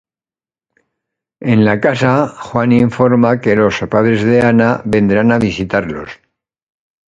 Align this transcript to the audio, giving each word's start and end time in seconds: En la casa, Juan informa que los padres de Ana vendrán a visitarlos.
En 1.55 1.61
la 1.67 1.75
casa, 1.83 2.13
Juan 2.47 2.71
informa 2.79 3.35
que 3.43 3.55
los 3.61 3.81
padres 3.93 4.23
de 4.31 4.41
Ana 4.49 4.73
vendrán 4.83 5.31
a 5.31 5.37
visitarlos. 5.47 6.09